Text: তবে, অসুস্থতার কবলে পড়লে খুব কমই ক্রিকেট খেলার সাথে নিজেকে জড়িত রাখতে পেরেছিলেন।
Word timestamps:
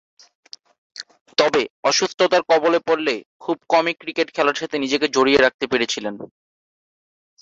তবে, 1.37 1.61
অসুস্থতার 1.83 2.43
কবলে 2.49 2.79
পড়লে 2.87 3.13
খুব 3.43 3.57
কমই 3.69 3.93
ক্রিকেট 4.01 4.27
খেলার 4.35 4.59
সাথে 4.61 4.75
নিজেকে 4.79 5.07
জড়িত 5.15 5.37
রাখতে 5.39 5.65
পেরেছিলেন। 5.71 6.15